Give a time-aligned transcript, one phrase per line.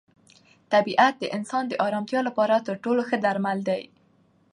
[0.73, 3.81] طبیعت د انسان د ارامتیا لپاره تر ټولو ښه درمل دی.